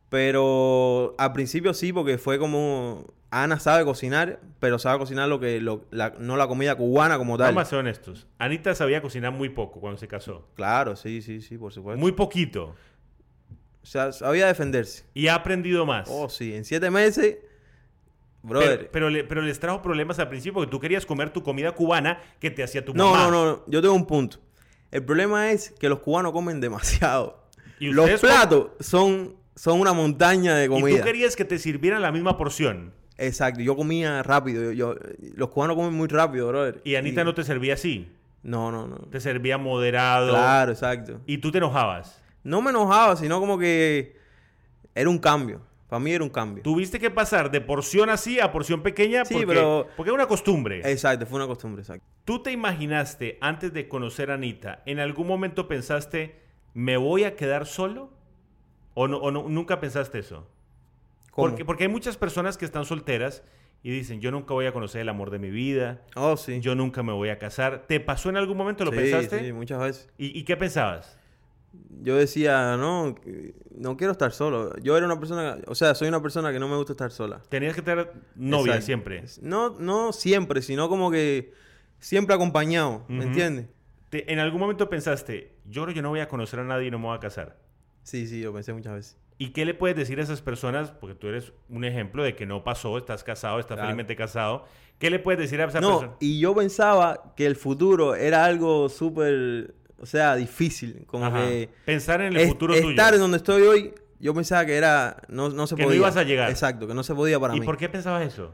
Pero 0.10 1.16
al 1.18 1.34
principio 1.34 1.74
sí, 1.74 1.92
porque 1.94 2.18
fue 2.18 2.38
como... 2.40 3.06
Ana 3.34 3.62
sabe 3.62 3.86
cocinar, 3.86 4.42
pero 4.60 4.78
sabe 4.78 5.00
cocinar 5.00 5.30
lo 5.30 5.40
que... 5.40 5.62
Lo, 5.62 5.86
la- 5.90 6.14
no 6.20 6.36
la 6.36 6.48
comida 6.48 6.76
cubana 6.76 7.18
como 7.18 7.38
tal. 7.38 7.48
Vamos 7.48 7.64
a 7.68 7.70
ser 7.70 7.80
honestos. 7.80 8.28
Anita 8.38 8.76
sabía 8.76 9.02
cocinar 9.02 9.32
muy 9.32 9.48
poco 9.48 9.80
cuando 9.80 9.98
se 9.98 10.10
casó. 10.10 10.50
Claro, 10.56 10.98
sí, 10.98 11.22
sí, 11.22 11.40
sí, 11.42 11.58
por 11.58 11.72
supuesto. 11.72 11.98
Muy 11.98 12.12
poquito. 12.12 12.76
O 13.82 13.86
sea, 13.86 14.12
sabía 14.12 14.48
defenderse. 14.48 15.06
Y 15.14 15.28
ha 15.28 15.36
aprendido 15.36 15.86
más. 15.86 16.10
Oh, 16.12 16.28
sí, 16.30 16.54
en 16.54 16.66
siete 16.66 16.92
meses... 16.92 17.38
Brother. 18.44 18.78
pero, 18.80 18.90
pero, 18.92 19.10
le- 19.10 19.24
pero 19.24 19.42
les 19.42 19.60
trajo 19.60 19.82
problemas 19.82 20.18
al 20.20 20.30
principio 20.30 20.54
porque 20.56 20.72
tú 20.72 20.80
querías 20.80 21.06
comer 21.06 21.30
tu 21.32 21.44
comida 21.44 21.74
cubana 21.74 22.20
que 22.40 22.50
te 22.52 22.64
hacía 22.64 22.84
tu 22.84 22.94
No, 22.94 23.12
mamá. 23.12 23.24
no, 23.26 23.32
no, 23.32 23.46
no. 23.46 23.64
Yo 23.68 23.82
tengo 23.82 23.94
un 23.94 24.06
punto. 24.08 24.38
El 24.92 25.04
problema 25.06 25.52
es 25.52 25.72
que 25.80 25.88
los 25.90 26.00
cubanos 26.00 26.32
comen 26.32 26.60
demasiado. 26.62 27.44
¿Y 27.80 27.88
Los 27.88 28.20
platos 28.20 28.68
son, 28.80 29.36
son 29.56 29.80
una 29.80 29.94
montaña 29.94 30.56
de 30.56 30.66
Y 30.66 30.70
comida. 30.70 30.98
tú 31.00 31.04
querías 31.04 31.36
que 31.36 31.46
te 31.46 31.58
sirvieran 31.60 32.02
la 32.02 32.12
misma 32.12 32.38
porción. 32.38 32.94
Exacto. 33.18 33.62
Yo 33.62 33.76
comía 33.76 34.22
rápido. 34.24 34.72
Yo, 34.72 34.94
yo- 34.94 34.96
los 35.36 35.50
cubanos 35.50 35.76
comen 35.76 35.94
muy 35.94 36.08
rápido, 36.08 36.48
brother. 36.48 36.82
Y 36.84 36.96
Anita 36.96 37.24
no 37.24 37.34
te 37.36 37.44
servía 37.44 37.76
así. 37.76 38.12
No, 38.44 38.72
no, 38.72 38.88
no. 38.88 38.96
Te 39.12 39.20
servía 39.20 39.58
moderado. 39.60 40.30
Claro, 40.30 40.72
exacto. 40.72 41.22
Y 41.28 41.38
tú 41.38 41.52
te 41.52 41.60
enojabas. 41.60 42.22
No 42.44 42.62
me 42.62 42.72
enojaba, 42.72 43.16
sino 43.16 43.40
como 43.40 43.60
que 43.60 44.16
era 44.96 45.10
un 45.10 45.20
cambio. 45.20 45.62
Para 45.92 46.00
mí 46.00 46.14
era 46.14 46.24
un 46.24 46.30
cambio. 46.30 46.64
Tuviste 46.64 47.00
que 47.02 47.12
pasar 47.12 47.52
de 47.52 47.60
porción 47.60 48.10
así 48.10 48.40
a 48.40 48.50
porción 48.54 48.82
pequeña 48.82 49.26
Sí, 49.26 49.34
porque, 49.34 49.48
pero- 49.48 49.88
porque 49.98 50.10
es 50.10 50.16
una 50.16 50.26
costumbre. 50.26 50.80
Exacto, 50.90 51.26
fue 51.26 51.36
una 51.36 51.48
costumbre, 51.48 51.82
exacto. 51.82 52.06
¿Tú 52.24 52.42
te 52.42 52.50
imaginaste, 52.54 53.38
antes 53.42 53.74
de 53.74 53.90
conocer 53.90 54.32
a 54.32 54.36
Anita, 54.36 54.84
en 54.86 55.00
algún 55.00 55.28
momento 55.28 55.68
pensaste, 55.68 56.40
¿me 56.74 56.96
voy 56.96 57.26
a 57.26 57.36
quedar 57.36 57.66
solo? 57.66 58.10
¿O, 58.94 59.10
no, 59.10 59.18
o 59.18 59.32
no- 59.32 59.50
nunca 59.50 59.82
pensaste 59.82 60.20
eso? 60.20 60.48
¿Cómo? 61.32 61.50
Porque, 61.50 61.66
porque 61.66 61.84
hay 61.84 61.90
muchas 61.90 62.16
personas 62.16 62.58
que 62.58 62.64
están 62.64 62.86
solteras 62.86 63.44
y 63.84 63.92
dicen, 63.92 64.22
yo 64.22 64.32
nunca 64.32 64.54
voy 64.54 64.68
a 64.68 64.72
conocer 64.72 65.02
el 65.02 65.10
amor 65.10 65.30
de 65.30 65.40
mi 65.40 65.50
vida, 65.50 66.00
Oh, 66.16 66.38
sí. 66.38 66.62
yo 66.62 66.74
nunca 66.74 67.04
me 67.04 67.12
voy 67.12 67.28
a 67.28 67.38
casar. 67.38 67.84
¿Te 67.86 68.00
pasó 68.00 68.30
en 68.30 68.38
algún 68.38 68.56
momento? 68.56 68.86
¿Lo 68.86 68.92
sí, 68.92 68.98
pensaste? 68.98 69.40
Sí, 69.46 69.52
muchas 69.52 69.82
veces. 69.82 70.10
¿Y, 70.18 70.40
y 70.40 70.44
qué 70.46 70.56
pensabas? 70.56 71.18
Yo 72.02 72.16
decía, 72.18 72.76
no, 72.78 73.16
no 73.76 73.96
quiero 73.98 74.12
estar 74.12 74.32
solo. 74.34 74.76
Yo 74.80 74.98
era 74.98 75.06
una 75.06 75.20
persona, 75.20 75.58
o 75.68 75.76
sea, 75.76 75.96
soy 75.96 76.08
una 76.10 76.22
persona 76.22 76.52
que 76.52 76.60
no 76.60 76.68
me 76.68 76.76
gusta 76.76 76.94
estar 76.94 77.12
sola. 77.12 77.42
Tenías 77.50 77.76
que 77.76 77.82
tener 77.82 78.12
novia 78.36 78.74
Exacto. 78.76 78.86
siempre. 78.86 79.24
No, 79.42 79.70
no 79.80 80.12
siempre, 80.12 80.62
sino 80.62 80.90
como 80.90 81.12
que 81.12 81.54
siempre 82.00 82.36
acompañado, 82.36 83.06
¿me 83.08 83.20
Ujú. 83.20 83.28
entiendes? 83.28 83.68
¿En 84.12 84.40
algún 84.40 84.60
momento 84.60 84.90
pensaste, 84.90 85.56
yo 85.66 85.84
creo 85.84 85.94
que 85.94 85.98
yo 85.98 86.02
no 86.02 86.10
voy 86.10 86.20
a 86.20 86.28
conocer 86.28 86.60
a 86.60 86.64
nadie 86.66 86.88
y 86.88 86.92
no 86.92 87.00
me 87.00 87.06
voy 87.06 87.16
a 87.16 87.20
casar? 87.22 87.58
Sí, 88.04 88.28
sí, 88.28 88.42
lo 88.44 88.52
pensé 88.54 88.74
muchas 88.74 88.94
veces. 88.94 89.18
¿Y 89.38 89.50
qué 89.54 89.64
le 89.66 89.74
puedes 89.74 89.96
decir 89.96 90.20
a 90.20 90.24
esas 90.24 90.42
personas? 90.42 90.92
Porque 90.92 91.16
tú 91.16 91.28
eres 91.28 91.54
un 91.70 91.84
ejemplo 91.86 92.22
de 92.24 92.36
que 92.36 92.46
no 92.46 92.64
pasó, 92.64 92.98
estás 92.98 93.24
casado, 93.24 93.60
estás 93.60 93.76
Claro. 93.78 93.88
felizmente 93.88 94.16
casado. 94.16 94.66
¿Qué 95.00 95.10
le 95.10 95.18
puedes 95.20 95.40
decir 95.40 95.62
a 95.62 95.66
esa 95.66 95.80
No, 95.82 96.00
persona? 96.00 96.18
y 96.20 96.40
yo 96.40 96.54
pensaba 96.54 97.34
que 97.36 97.46
el 97.48 97.56
futuro 97.56 98.14
era 98.16 98.44
algo 98.46 98.88
súper, 98.90 99.74
o 100.02 100.06
sea, 100.06 100.36
difícil. 100.36 101.04
Como 101.06 101.26
Ajá. 101.26 101.46
que 101.46 101.70
Pensar 101.86 102.22
en 102.22 102.34
el 102.34 102.42
es- 102.42 102.50
futuro 102.50 102.74
estar 102.74 103.10
tuyo. 103.12 103.16
en 103.16 103.20
donde 103.22 103.38
estoy 103.38 103.62
hoy 103.64 103.94
yo 104.20 104.34
pensaba 104.36 104.66
que 104.66 104.76
era, 104.76 105.18
no, 105.30 105.50
no 105.50 105.66
se 105.66 105.76
Que 105.76 105.82
no 105.82 105.88
podía. 105.88 106.00
ibas 106.00 106.16
a 106.18 106.24
llegar. 106.24 106.50
Exacto, 106.52 106.88
que 106.88 106.94
no 106.94 107.02
se 107.04 107.16
podía 107.16 107.40
para 107.40 107.56
¿Y 107.56 107.60
mí. 107.60 107.66
por 107.66 107.78
qué 107.78 107.90
pensabas 107.90 108.22
eso? 108.28 108.54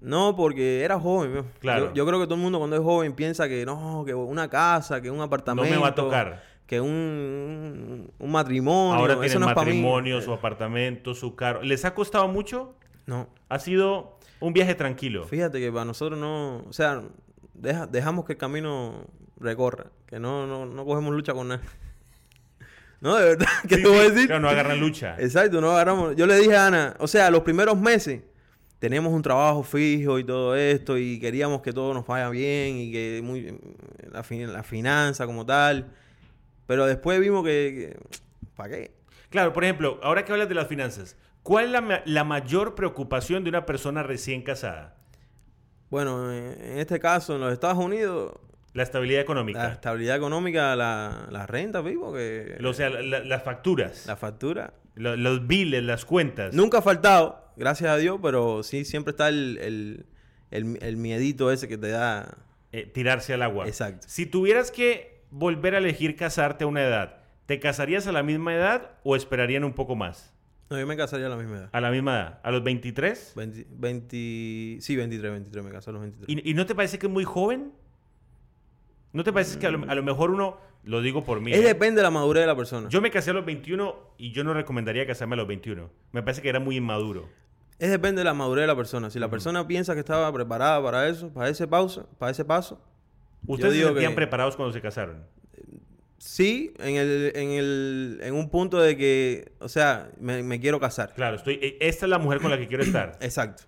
No, 0.00 0.34
porque 0.36 0.82
era 0.84 0.98
joven. 0.98 1.44
Claro. 1.60 1.86
Yo, 1.88 1.94
yo 1.94 2.06
creo 2.06 2.18
que 2.20 2.26
todo 2.26 2.34
el 2.36 2.40
mundo 2.40 2.58
cuando 2.58 2.76
es 2.76 2.82
joven 2.82 3.12
piensa 3.12 3.48
que 3.48 3.64
no, 3.66 4.02
que 4.06 4.14
una 4.14 4.48
casa, 4.48 5.00
que 5.00 5.10
un 5.10 5.20
apartamento. 5.20 5.68
No 5.68 5.74
me 5.76 5.82
va 5.82 5.88
a 5.88 5.94
tocar. 5.94 6.42
Que 6.66 6.80
un, 6.80 6.88
un, 6.88 8.10
un 8.18 8.30
matrimonio. 8.32 8.94
Ahora 9.00 9.14
eso 9.14 9.20
tienen 9.22 9.40
no 9.40 9.46
matrimonio, 9.54 10.20
su 10.20 10.32
apartamento, 10.32 11.14
su 11.14 11.34
carro. 11.36 11.62
¿Les 11.62 11.84
ha 11.84 11.94
costado 11.94 12.28
mucho? 12.28 12.74
No. 13.06 13.28
Ha 13.48 13.58
sido 13.58 14.18
un 14.40 14.52
viaje 14.52 14.74
tranquilo. 14.74 15.24
Fíjate 15.26 15.60
que 15.60 15.70
para 15.70 15.84
nosotros 15.84 16.18
no. 16.18 16.58
O 16.68 16.72
sea, 16.72 17.02
deja- 17.54 17.86
dejamos 17.86 18.24
que 18.24 18.32
el 18.32 18.38
camino 18.38 19.04
recorra. 19.42 19.86
Que 20.06 20.18
no, 20.18 20.46
no, 20.46 20.66
no 20.66 20.84
cogemos 20.84 21.12
lucha 21.14 21.32
con 21.34 21.48
nada. 21.48 21.62
No, 23.00 23.16
de 23.16 23.24
verdad. 23.30 23.46
¿Qué 23.68 23.76
Sí, 23.76 23.82
te 23.82 23.88
voy 23.88 23.98
a 23.98 24.02
decir? 24.10 24.26
Claro, 24.28 24.42
no 24.42 24.48
agarran 24.48 24.78
lucha. 24.78 25.16
Exacto, 25.18 25.60
no 25.60 25.72
agarramos. 25.72 26.14
Yo 26.14 26.24
le 26.24 26.36
dije 26.36 26.54
a 26.56 26.68
Ana, 26.68 26.94
o 27.00 27.08
sea, 27.08 27.32
los 27.32 27.40
primeros 27.42 27.76
meses 27.80 28.22
teníamos 28.78 29.12
un 29.12 29.22
trabajo 29.22 29.64
fijo 29.64 30.20
y 30.20 30.24
todo 30.24 30.54
esto 30.54 30.96
y 30.96 31.18
queríamos 31.18 31.62
que 31.62 31.72
todo 31.72 31.94
nos 31.94 32.06
vaya 32.06 32.28
bien 32.30 32.76
y 32.76 32.92
que 32.92 33.20
muy 33.24 33.58
la, 34.12 34.22
fin- 34.22 34.52
la 34.52 34.62
finanza 34.62 35.26
como 35.26 35.44
tal. 35.44 35.88
Pero 36.68 36.86
después 36.86 37.18
vimos 37.18 37.44
que, 37.44 37.98
¿para 38.54 38.68
qué? 38.70 38.92
Claro, 39.30 39.52
por 39.52 39.64
ejemplo, 39.64 39.98
ahora 40.04 40.24
que 40.24 40.30
hablas 40.30 40.48
de 40.48 40.54
las 40.54 40.68
finanzas, 40.68 41.16
¿cuál 41.42 41.64
es 41.64 41.70
la, 41.72 42.02
la 42.04 42.22
mayor 42.22 42.76
preocupación 42.76 43.42
de 43.42 43.50
una 43.50 43.66
persona 43.66 44.04
recién 44.04 44.42
casada? 44.42 44.94
Bueno, 45.90 46.32
en 46.32 46.52
en 46.62 46.78
este 46.78 47.00
caso 47.00 47.34
en 47.34 47.40
los 47.40 47.52
Estados 47.52 47.78
Unidos 47.78 48.34
La 48.74 48.82
estabilidad 48.82 49.18
la 49.18 49.22
económica. 49.22 49.72
estabilidad 49.72 50.16
económica, 50.16 50.74
la, 50.76 51.26
la 51.30 51.46
renta, 51.46 51.80
vivo, 51.82 52.12
que 52.14 52.56
O 52.64 52.72
sea, 52.72 52.88
la- 52.90 53.02
la- 53.02 53.20
las 53.24 53.42
facturas, 53.42 54.06
la 54.06 54.16
factura 54.16 54.74
lo- 54.94 55.16
los 55.16 55.46
biles, 55.46 55.82
las 55.82 56.04
cuentas. 56.04 56.54
nunca 56.54 56.78
ha 56.78 56.82
faltado, 56.82 57.52
gracias 57.56 57.90
a 57.90 57.96
Dios, 57.96 58.18
pero 58.22 58.62
sí 58.62 58.84
siempre 58.84 59.10
está 59.10 59.28
el, 59.28 59.58
el, 59.60 60.06
el, 60.50 60.78
el 60.82 60.96
miedito 60.96 61.50
ese 61.52 61.68
que 61.68 61.76
te 61.78 61.88
da. 61.88 62.38
eh, 62.72 62.86
tirarse 62.86 63.34
al 63.34 63.42
agua. 63.42 63.66
Exacto. 63.66 64.06
Si 64.08 64.24
tuvieras 64.26 64.70
que 64.70 65.22
volver 65.30 65.74
a 65.74 65.78
elegir 65.78 66.16
casarte 66.16 66.64
a 66.64 66.66
una 66.66 66.82
edad, 66.82 67.16
¿te 67.46 67.60
casarías 67.60 68.06
a 68.06 68.12
la 68.12 68.22
misma 68.22 68.54
edad 68.54 68.92
o 69.02 69.16
esperarían 69.16 69.64
un 69.64 69.74
poco 69.74 69.94
más? 69.96 70.32
No, 70.70 70.78
yo 70.78 70.86
me 70.86 70.96
casaría 70.96 71.26
a 71.26 71.28
la 71.28 71.36
misma 71.36 71.56
edad. 71.58 71.68
A 71.72 71.80
la 71.82 71.90
misma 71.90 72.14
edad, 72.14 72.40
a 72.42 72.50
los 72.50 72.62
23. 72.64 73.34
20, 73.36 73.66
20 73.68 74.78
sí, 74.80 74.96
23, 74.96 75.30
23, 75.32 75.64
me 75.64 75.70
casé 75.70 75.90
a 75.90 75.92
los 75.92 76.00
23. 76.02 76.28
¿Y, 76.44 76.50
y 76.50 76.54
no 76.54 76.64
te 76.64 76.74
parece 76.74 76.98
que 76.98 77.06
es 77.08 77.12
muy 77.12 77.24
joven? 77.24 77.72
¿No 79.12 79.24
te 79.24 79.32
parece 79.32 79.58
que 79.58 79.66
a 79.66 79.70
lo, 79.70 79.90
a 79.90 79.94
lo 79.94 80.02
mejor 80.02 80.30
uno, 80.30 80.56
lo 80.84 81.00
digo 81.02 81.22
por 81.24 81.40
mí, 81.40 81.52
es 81.52 81.58
eh, 81.58 81.62
depende 81.62 81.96
de 81.98 82.02
la 82.04 82.10
madurez 82.10 82.42
de 82.42 82.46
la 82.46 82.56
persona. 82.56 82.88
yo 82.88 83.00
me 83.02 83.10
casé 83.10 83.30
a 83.30 83.34
los 83.34 83.44
21 83.44 83.94
y 84.18 84.32
yo 84.32 84.42
no 84.44 84.54
recomendaría 84.54 85.06
casarme 85.06 85.34
a 85.34 85.36
los 85.38 85.46
21. 85.46 85.90
Me 86.12 86.22
parece 86.22 86.40
que 86.42 86.48
era 86.48 86.60
muy 86.60 86.76
inmaduro. 86.76 87.28
Es 87.78 87.90
depende 87.90 88.20
de 88.20 88.24
la 88.24 88.34
madurez 88.34 88.62
de 88.62 88.66
la 88.68 88.76
persona. 88.76 89.10
Si 89.10 89.18
la 89.18 89.28
persona 89.28 89.66
piensa 89.66 89.94
que 89.94 90.00
estaba 90.00 90.32
preparada 90.32 90.82
para 90.82 91.08
eso, 91.08 91.28
para 91.32 91.48
ese 91.48 91.66
pausa, 91.66 92.06
para 92.18 92.30
ese 92.32 92.44
paso, 92.44 92.80
¿Ustedes 93.46 93.72
se 93.72 93.78
digo 93.78 93.88
sentían 93.90 94.12
que- 94.12 94.16
preparados 94.16 94.54
cuando 94.56 94.72
se 94.72 94.80
casaron? 94.80 95.24
sí, 96.18 96.72
en 96.78 96.96
el, 96.96 97.32
en 97.34 97.50
el, 97.50 98.20
en 98.22 98.34
un 98.34 98.48
punto 98.48 98.78
de 98.80 98.96
que, 98.96 99.52
o 99.58 99.68
sea, 99.68 100.10
me, 100.20 100.42
me 100.42 100.60
quiero 100.60 100.78
casar. 100.78 101.12
Claro, 101.14 101.36
estoy, 101.36 101.54
eh, 101.60 101.76
esta 101.80 102.06
es 102.06 102.10
la 102.10 102.18
mujer 102.18 102.40
con 102.40 102.50
la 102.50 102.58
que 102.58 102.68
quiero 102.68 102.84
estar. 102.84 103.16
Exacto. 103.20 103.64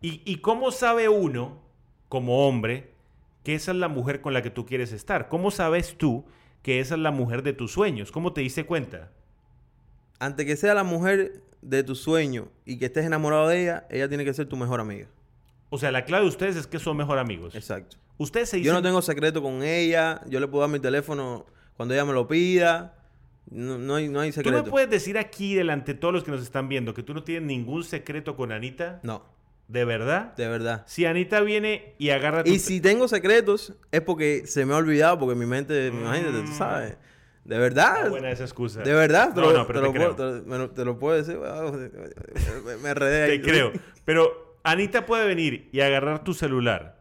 ¿Y, 0.00 0.20
y 0.24 0.38
cómo 0.38 0.72
sabe 0.72 1.08
uno, 1.08 1.62
como 2.08 2.48
hombre, 2.48 2.91
que 3.42 3.54
esa 3.54 3.72
es 3.72 3.76
la 3.76 3.88
mujer 3.88 4.20
con 4.20 4.32
la 4.34 4.42
que 4.42 4.50
tú 4.50 4.66
quieres 4.66 4.92
estar? 4.92 5.28
¿Cómo 5.28 5.50
sabes 5.50 5.96
tú 5.96 6.24
que 6.62 6.80
esa 6.80 6.94
es 6.94 7.00
la 7.00 7.10
mujer 7.10 7.42
de 7.42 7.52
tus 7.52 7.72
sueños? 7.72 8.12
¿Cómo 8.12 8.32
te 8.32 8.40
diste 8.40 8.64
cuenta? 8.64 9.10
Antes 10.18 10.46
que 10.46 10.56
sea 10.56 10.74
la 10.74 10.84
mujer 10.84 11.42
de 11.60 11.82
tu 11.82 11.94
sueño 11.94 12.48
y 12.64 12.78
que 12.78 12.86
estés 12.86 13.04
enamorado 13.04 13.48
de 13.48 13.62
ella, 13.62 13.86
ella 13.90 14.08
tiene 14.08 14.24
que 14.24 14.32
ser 14.34 14.46
tu 14.46 14.56
mejor 14.56 14.80
amiga. 14.80 15.08
O 15.70 15.78
sea, 15.78 15.90
la 15.90 16.04
clave 16.04 16.24
de 16.24 16.28
ustedes 16.28 16.56
es 16.56 16.66
que 16.66 16.78
son 16.78 16.96
mejor 16.96 17.18
amigos. 17.18 17.54
Exacto. 17.54 17.96
Ustedes 18.18 18.50
se 18.50 18.60
Yo 18.60 18.72
no 18.72 18.82
tengo 18.82 19.02
secreto 19.02 19.42
con 19.42 19.62
ella, 19.62 20.20
yo 20.28 20.38
le 20.38 20.46
puedo 20.46 20.60
dar 20.60 20.70
mi 20.70 20.78
teléfono 20.78 21.46
cuando 21.76 21.94
ella 21.94 22.04
me 22.04 22.12
lo 22.12 22.28
pida. 22.28 22.94
No, 23.50 23.78
no 23.78 23.96
hay, 23.96 24.08
no 24.08 24.20
hay 24.20 24.30
¿Tú 24.30 24.36
secreto. 24.36 24.64
me 24.64 24.70
puedes 24.70 24.90
decir 24.90 25.18
aquí, 25.18 25.54
delante 25.54 25.94
de 25.94 25.98
todos 25.98 26.14
los 26.14 26.22
que 26.22 26.30
nos 26.30 26.42
están 26.42 26.68
viendo, 26.68 26.94
que 26.94 27.02
tú 27.02 27.14
no 27.14 27.24
tienes 27.24 27.46
ningún 27.46 27.82
secreto 27.82 28.36
con 28.36 28.52
Anita? 28.52 29.00
No, 29.02 29.24
¿De 29.68 29.84
verdad? 29.84 30.34
de 30.36 30.48
verdad. 30.48 30.82
Si 30.86 31.06
Anita 31.06 31.40
viene 31.40 31.94
y 31.98 32.10
agarra 32.10 32.44
tu... 32.44 32.50
Y 32.50 32.58
si 32.58 32.80
tengo 32.80 33.08
secretos, 33.08 33.72
es 33.90 34.00
porque 34.02 34.42
se 34.46 34.66
me 34.66 34.74
ha 34.74 34.76
olvidado, 34.76 35.18
porque 35.18 35.34
mi 35.34 35.46
mente, 35.46 35.86
imagínate, 35.86 36.42
tú 36.42 36.52
sabes. 36.52 36.98
De 37.44 37.58
verdad. 37.58 38.08
Buena 38.10 38.30
esa 38.30 38.44
excusa. 38.44 38.82
De 38.82 38.92
verdad, 38.92 39.32
te, 39.34 39.40
No, 39.40 39.50
lo, 39.50 39.58
no, 39.58 39.66
pero 39.66 39.80
te 39.80 39.86
te 39.86 39.92
lo 39.92 39.92
puedo, 40.14 40.42
te 40.44 40.58
lo- 40.58 40.70
te 40.70 40.84
puedo 40.98 41.16
decir. 41.16 41.38
Me, 42.64 42.76
me 42.76 42.94
ahí. 43.24 43.40
Te 43.40 43.42
creo. 43.42 43.72
Pero 44.04 44.58
Anita 44.62 45.06
puede 45.06 45.26
venir 45.26 45.68
y 45.72 45.80
agarrar 45.80 46.22
tu 46.22 46.34
celular. 46.34 47.00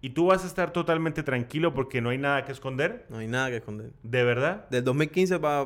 Y 0.00 0.10
tú 0.10 0.26
vas 0.26 0.42
a 0.42 0.48
estar 0.48 0.72
totalmente 0.72 1.22
tranquilo 1.22 1.74
porque 1.74 2.00
no 2.00 2.10
hay 2.10 2.18
nada 2.18 2.44
que 2.44 2.50
esconder. 2.50 3.06
No 3.08 3.18
hay 3.18 3.28
nada 3.28 3.50
que 3.50 3.56
esconder. 3.58 3.90
¿De 4.02 4.24
verdad? 4.24 4.68
Del 4.68 4.82
2015 4.82 5.38
para 5.38 5.60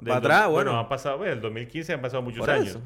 Del 0.00 0.06
do- 0.06 0.14
atrás, 0.14 0.48
bueno. 0.48 0.76
ha 0.76 0.88
pasado, 0.88 1.24
el 1.24 1.40
2015 1.40 1.92
han 1.92 2.00
pasado 2.00 2.22
muchos 2.22 2.40
por 2.40 2.50
años. 2.50 2.68
eso. 2.70 2.80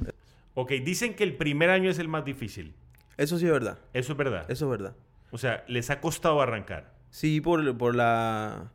Ok, 0.54 0.70
dicen 0.84 1.14
que 1.14 1.24
el 1.24 1.36
primer 1.36 1.70
año 1.70 1.90
es 1.90 1.98
el 1.98 2.08
más 2.08 2.24
difícil. 2.24 2.74
Eso 3.16 3.38
sí 3.38 3.46
es 3.46 3.52
verdad. 3.52 3.78
Eso 3.92 4.12
es 4.12 4.18
verdad. 4.18 4.50
Eso 4.50 4.64
es 4.66 4.70
verdad. 4.70 4.94
O 5.30 5.38
sea, 5.38 5.64
les 5.68 5.90
ha 5.90 6.00
costado 6.00 6.40
arrancar. 6.40 6.92
Sí, 7.10 7.40
por, 7.40 7.76
por 7.76 7.94
la... 7.94 8.70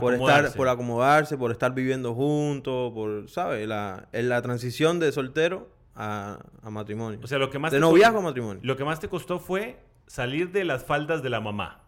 Por 0.00 0.12
Acomodarse. 0.14 0.46
estar, 0.46 0.56
por 0.56 0.68
acomodarse, 0.68 1.38
por 1.38 1.50
estar 1.52 1.72
viviendo 1.72 2.14
juntos, 2.14 2.92
por, 2.92 3.28
¿sabes? 3.30 3.68
La, 3.68 4.08
la 4.10 4.42
transición 4.42 4.98
de 4.98 5.12
soltero 5.12 5.70
a, 5.94 6.40
a 6.62 6.70
matrimonio. 6.70 7.20
O 7.22 7.28
sea, 7.28 7.38
lo 7.38 7.48
que 7.48 7.60
más 7.60 7.70
de 7.70 7.78
noviazgo 7.78 8.18
a 8.18 8.22
matrimonio. 8.22 8.60
Lo 8.64 8.76
que 8.76 8.84
más 8.84 8.98
te 8.98 9.08
costó 9.08 9.38
fue 9.38 9.78
salir 10.08 10.50
de 10.50 10.64
las 10.64 10.84
faldas 10.84 11.22
de 11.22 11.30
la 11.30 11.40
mamá. 11.40 11.82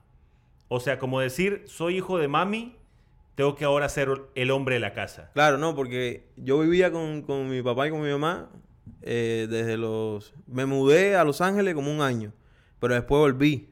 O 0.69 0.79
sea, 0.79 1.01
como 1.01 1.19
decir, 1.19 1.65
soy 1.67 1.97
hijo 1.97 2.17
de 2.19 2.29
mami, 2.29 2.77
tengo 3.35 3.57
que 3.57 3.65
ahora 3.65 3.89
ser 3.89 4.09
el 4.37 4.53
hombre 4.53 4.77
de 4.77 4.81
la 4.81 4.93
casa. 4.93 5.31
Claro, 5.35 5.59
no, 5.59 5.75
porque 5.75 6.29
yo 6.37 6.61
vivía 6.61 6.93
con, 6.93 7.23
con 7.23 7.49
mi 7.51 7.61
papá 7.61 7.89
y 7.89 7.91
con 7.91 8.03
mi 8.03 8.11
mamá 8.11 8.51
eh, 9.03 9.47
desde 9.51 9.77
los... 9.77 10.35
Me 10.47 10.67
mudé 10.67 11.17
a 11.17 11.25
Los 11.25 11.41
Ángeles 11.41 11.75
como 11.75 11.93
un 11.93 12.01
año, 12.01 12.33
pero 12.81 12.95
después 12.95 13.19
volví. 13.21 13.69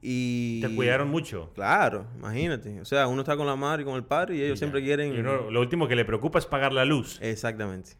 Y... 0.00 0.60
Te 0.60 0.74
cuidaron 0.74 1.08
mucho. 1.08 1.50
Claro, 1.54 2.06
imagínate. 2.16 2.80
O 2.80 2.84
sea, 2.84 3.06
uno 3.08 3.22
está 3.22 3.36
con 3.36 3.46
la 3.46 3.56
madre 3.56 3.82
y 3.82 3.84
con 3.84 3.96
el 3.96 4.04
padre 4.04 4.36
y 4.36 4.42
ellos 4.42 4.54
Y 4.56 4.58
siempre 4.58 4.82
quieren... 4.82 5.14
Y 5.14 5.18
uno- 5.18 5.50
lo 5.50 5.60
último 5.60 5.88
que 5.88 5.96
le 5.96 6.04
preocupa 6.04 6.38
es 6.38 6.46
pagar 6.46 6.72
la 6.72 6.84
luz. 6.84 7.18
Exactamente. 7.20 7.92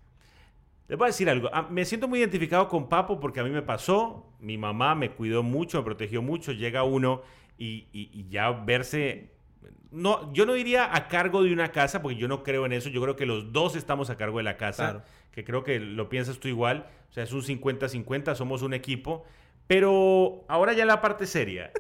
Les 0.87 0.97
voy 0.97 1.07
a 1.07 1.09
decir 1.09 1.28
algo. 1.28 1.50
Ah, 1.52 1.66
me 1.68 1.85
siento 1.85 2.09
muy 2.09 2.21
identificado 2.21 2.68
con 2.68 2.88
Papo 2.88 3.21
porque 3.21 3.40
a 3.40 3.45
mí 3.45 3.50
me 3.50 3.62
pasó. 3.62 4.33
Mi 4.40 4.57
mamá 4.57 4.95
me 4.95 5.11
cuidó 5.11 5.42
mucho, 5.42 5.78
me 5.78 5.85
protegió 5.85 6.23
mucho. 6.23 6.52
Llega 6.52 6.83
uno 6.85 7.23
y, 7.59 7.88
y- 7.92 8.11
y 8.12 8.28
ya 8.30 8.50
verse. 8.52 9.33
No, 9.91 10.33
yo 10.35 10.45
no 10.47 10.53
diría 10.53 10.95
a 10.95 11.09
cargo 11.09 11.43
de 11.43 11.53
una 11.53 11.73
casa 11.73 12.03
porque 12.03 12.17
yo 12.19 12.29
no 12.29 12.43
creo 12.43 12.67
en 12.67 12.73
eso. 12.73 12.88
Yo 12.91 13.00
creo 13.03 13.17
que 13.17 13.25
los 13.27 13.53
dos 13.53 13.75
estamos 13.77 14.11
a 14.11 14.17
cargo 14.17 14.38
de 14.38 14.45
la 14.45 14.57
casa. 14.57 14.85
Claro. 14.91 15.03
Que 15.33 15.45
creo 15.45 15.65
que 15.65 15.81
lo 15.81 16.09
piensas 16.09 16.38
tú 16.38 16.49
igual. 16.49 16.87
O 17.11 17.12
sea, 17.12 17.25
es 17.25 17.33
un 17.33 17.43
50-50, 17.43 18.35
somos 18.35 18.62
un 18.62 18.75
equipo. 18.75 19.25
Pero 19.67 20.45
ahora 20.49 20.73
ya 20.73 20.85
la 20.87 21.00
parte 21.00 21.27
seria. 21.27 21.71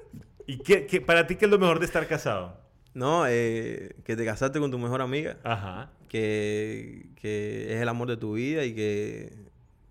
¿Y 0.46 0.58
qué, 0.58 0.86
qué- 0.86 1.00
para 1.00 1.26
ti 1.26 1.36
qué 1.36 1.44
es 1.44 1.50
lo 1.50 1.58
mejor 1.58 1.78
de 1.78 1.86
estar 1.86 2.06
casado? 2.06 2.58
No, 2.94 3.26
eh, 3.28 3.94
que 4.04 4.16
te 4.16 4.24
casaste 4.24 4.58
con 4.58 4.70
tu 4.70 4.78
mejor 4.78 5.02
amiga, 5.02 5.36
Ajá. 5.44 5.90
que, 6.08 7.06
que 7.16 7.74
es 7.74 7.80
el 7.80 7.88
amor 7.88 8.08
de 8.08 8.16
tu 8.16 8.32
vida 8.34 8.64
y 8.64 8.74
que, 8.74 9.32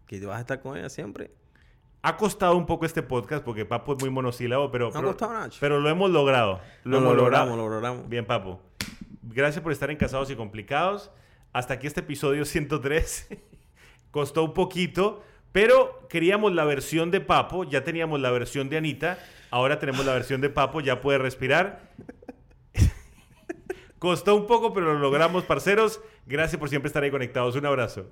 que 0.08 0.26
vas 0.26 0.38
a 0.38 0.42
estar 0.42 0.60
con 0.62 0.76
ella 0.78 0.90
siempre. 0.90 1.32
Ha 2.02 2.16
costado 2.16 2.56
un 2.56 2.66
poco 2.66 2.86
este 2.86 3.02
podcast 3.02 3.44
porque 3.44 3.66
Papo 3.66 3.94
es 3.94 4.00
muy 4.00 4.10
monosílabo, 4.10 4.72
pero, 4.72 4.92
No 4.92 5.00
ha 5.00 5.04
costado 5.04 5.50
pero 5.60 5.80
lo 5.80 5.90
hemos 5.90 6.12
logrado. 6.12 6.62
Lo, 6.84 7.00
hemos 7.00 7.16
logramos, 7.16 7.58
lo 7.58 7.70
logramos. 7.70 8.08
Bien, 8.08 8.26
Papo. 8.26 8.62
Gracias 9.24 9.62
por 9.62 9.72
estar 9.72 9.90
en 9.92 9.98
Casados 9.98 10.30
y 10.30 10.36
Complicados. 10.36 11.12
Hasta 11.54 11.74
aquí 11.74 11.88
este 11.88 12.02
episodio 12.02 12.46
103. 12.46 13.28
Costó 14.12 14.44
un 14.44 14.54
poquito, 14.54 15.24
pero 15.52 16.08
queríamos 16.08 16.54
la 16.54 16.66
versión 16.66 17.12
de 17.12 17.20
Papo. 17.20 17.64
Ya 17.64 17.84
teníamos 17.84 18.20
la 18.20 18.32
versión 18.32 18.70
de 18.70 18.78
Anita. 18.78 19.18
Ahora 19.50 19.80
tenemos 19.80 20.06
la 20.06 20.14
versión 20.14 20.40
de 20.40 20.50
Papo. 20.50 20.82
Ya 20.82 21.02
puede 21.02 21.18
respirar. 21.18 21.90
Costó 24.00 24.36
un 24.36 24.46
poco, 24.46 24.74
pero 24.74 24.94
lo 24.94 25.00
logramos, 25.00 25.44
parceros. 25.44 26.00
Gracias 26.26 26.60
por 26.60 26.70
siempre 26.70 26.88
estar 26.88 27.04
ahí 27.04 27.12
conectados. 27.12 27.56
Un 27.56 27.66
abrazo. 27.66 28.12